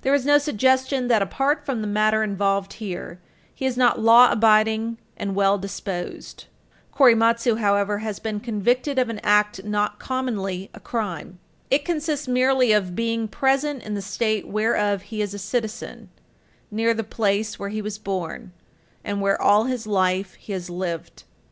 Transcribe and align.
There 0.00 0.12
is 0.12 0.26
no 0.26 0.38
suggestion 0.38 1.06
that, 1.06 1.22
apart 1.22 1.64
from 1.64 1.82
the 1.82 1.86
matter 1.86 2.24
involved 2.24 2.72
here, 2.82 3.20
he 3.54 3.64
is 3.64 3.76
not 3.76 4.00
law 4.00 4.28
abiding 4.32 4.98
and 5.16 5.36
well 5.36 5.56
disposed. 5.56 6.46
Korematsu, 6.92 7.58
however, 7.60 7.98
has 7.98 8.18
been 8.18 8.40
convicted 8.40 8.98
of 8.98 9.08
an 9.08 9.20
act 9.22 9.62
not 9.62 10.00
commonly 10.00 10.68
a 10.74 10.80
crime. 10.80 11.38
It 11.70 11.84
consists 11.84 12.26
merely 12.26 12.72
of 12.72 12.96
being 12.96 13.28
present 13.28 13.84
in 13.84 13.94
the 13.94 14.02
state 14.02 14.48
whereof 14.48 15.02
he 15.02 15.22
is 15.22 15.32
a 15.32 15.38
citizen, 15.38 16.08
near 16.72 16.92
the 16.92 17.04
place 17.04 17.56
where 17.56 17.68
he 17.68 17.80
was 17.80 17.98
born, 17.98 18.50
and 19.04 19.20
where 19.20 19.40
all 19.40 19.66
his 19.66 19.86
life 19.86 20.34
he 20.34 20.52
has 20.54 20.68
lived. 20.68 21.22